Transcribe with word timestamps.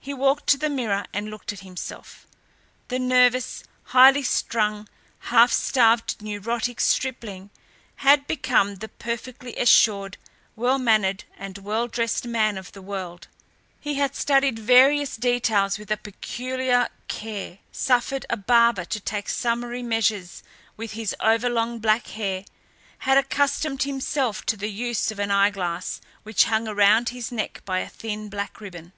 He 0.00 0.14
walked 0.14 0.46
to 0.46 0.56
the 0.56 0.70
mirror 0.70 1.04
and 1.12 1.28
looked 1.28 1.52
at 1.52 1.60
himself. 1.60 2.26
The 2.88 2.98
nervous, 2.98 3.62
highly 3.82 4.22
strung, 4.22 4.88
half 5.18 5.52
starved, 5.52 6.22
neurotic 6.22 6.80
stripling 6.80 7.50
had 7.96 8.26
become 8.26 8.76
the 8.76 8.88
perfectly 8.88 9.54
assured, 9.56 10.16
well 10.56 10.78
mannered, 10.78 11.24
and 11.36 11.58
well 11.58 11.88
dressed 11.88 12.26
man 12.26 12.56
of 12.56 12.72
the 12.72 12.80
world. 12.80 13.28
He 13.80 13.96
had 13.96 14.16
studied 14.16 14.58
various 14.58 15.14
details 15.18 15.78
with 15.78 15.90
a 15.90 15.98
peculiar 15.98 16.88
care, 17.08 17.58
suffered 17.70 18.24
a 18.30 18.36
barber 18.38 18.86
to 18.86 19.00
take 19.00 19.28
summary 19.28 19.82
measures 19.82 20.42
with 20.74 20.92
his 20.92 21.14
overlong 21.20 21.80
black 21.80 22.06
hair, 22.06 22.46
had 23.00 23.18
accustomed 23.18 23.82
himself 23.82 24.46
to 24.46 24.56
the 24.56 24.70
use 24.70 25.10
of 25.10 25.18
an 25.18 25.30
eyeglass, 25.30 26.00
which 26.22 26.44
hung 26.44 26.66
around 26.66 27.10
his 27.10 27.30
neck 27.30 27.60
by 27.66 27.80
a 27.80 27.90
thin, 27.90 28.30
black 28.30 28.58
ribbon. 28.58 28.94